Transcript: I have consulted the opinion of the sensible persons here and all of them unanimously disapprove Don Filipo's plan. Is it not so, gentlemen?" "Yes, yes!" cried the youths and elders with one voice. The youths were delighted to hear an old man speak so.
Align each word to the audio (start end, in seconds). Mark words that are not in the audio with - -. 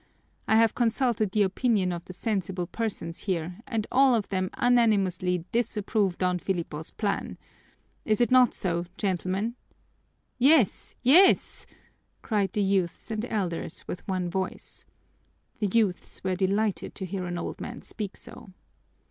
I 0.47 0.55
have 0.55 0.73
consulted 0.73 1.29
the 1.29 1.43
opinion 1.43 1.91
of 1.91 2.05
the 2.05 2.13
sensible 2.13 2.65
persons 2.65 3.25
here 3.25 3.59
and 3.67 3.85
all 3.91 4.15
of 4.15 4.29
them 4.29 4.49
unanimously 4.59 5.45
disapprove 5.51 6.17
Don 6.17 6.39
Filipo's 6.39 6.89
plan. 6.89 7.37
Is 8.03 8.19
it 8.19 8.31
not 8.31 8.55
so, 8.55 8.87
gentlemen?" 8.97 9.53
"Yes, 10.39 10.95
yes!" 11.03 11.67
cried 12.23 12.51
the 12.53 12.63
youths 12.63 13.11
and 13.11 13.23
elders 13.25 13.87
with 13.87 14.01
one 14.07 14.27
voice. 14.27 14.87
The 15.59 15.67
youths 15.71 16.23
were 16.23 16.35
delighted 16.35 16.95
to 16.95 17.05
hear 17.05 17.25
an 17.25 17.37
old 17.37 17.61
man 17.61 17.83
speak 17.83 18.17
so. 18.17 18.53